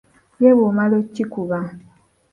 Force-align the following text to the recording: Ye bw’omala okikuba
Ye 0.41 0.49
bw’omala 0.57 0.95
okikuba 1.03 1.59